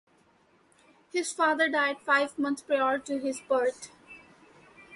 His 1.13 1.31
father 1.31 1.69
died 1.69 1.99
five 2.03 2.39
months 2.39 2.63
prior 2.63 2.97
to 2.97 3.19
his 3.19 3.39
birth. 3.39 3.91